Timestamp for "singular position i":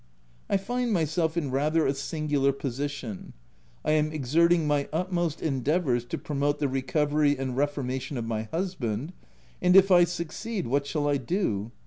1.93-3.91